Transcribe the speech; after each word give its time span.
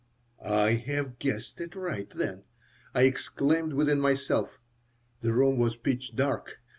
"I 0.43 0.71
have 0.87 1.19
guessed 1.19 1.61
it 1.61 1.75
right, 1.75 2.09
then," 2.09 2.45
I 2.95 3.03
exclaimed 3.03 3.73
within 3.73 3.99
myself. 4.01 4.57
The 5.21 5.31
room 5.31 5.59
was 5.59 5.75
pitch 5.75 6.15
dark. 6.15 6.57